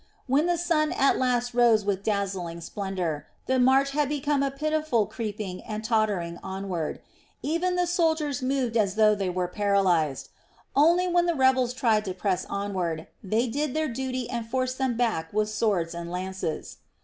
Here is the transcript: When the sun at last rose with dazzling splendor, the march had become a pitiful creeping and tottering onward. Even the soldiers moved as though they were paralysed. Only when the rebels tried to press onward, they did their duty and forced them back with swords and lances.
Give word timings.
When 0.25 0.47
the 0.47 0.57
sun 0.57 0.93
at 0.93 1.19
last 1.19 1.53
rose 1.53 1.85
with 1.85 2.01
dazzling 2.01 2.61
splendor, 2.61 3.27
the 3.45 3.59
march 3.59 3.91
had 3.91 4.09
become 4.09 4.41
a 4.41 4.49
pitiful 4.49 5.05
creeping 5.05 5.61
and 5.63 5.83
tottering 5.83 6.39
onward. 6.41 7.01
Even 7.43 7.75
the 7.75 7.85
soldiers 7.85 8.41
moved 8.41 8.75
as 8.75 8.95
though 8.95 9.13
they 9.13 9.29
were 9.29 9.47
paralysed. 9.47 10.29
Only 10.75 11.07
when 11.07 11.27
the 11.27 11.35
rebels 11.35 11.75
tried 11.75 12.03
to 12.05 12.15
press 12.15 12.47
onward, 12.49 13.05
they 13.23 13.45
did 13.45 13.75
their 13.75 13.89
duty 13.89 14.27
and 14.27 14.49
forced 14.49 14.79
them 14.79 14.97
back 14.97 15.31
with 15.31 15.49
swords 15.51 15.93
and 15.93 16.09
lances. 16.09 16.77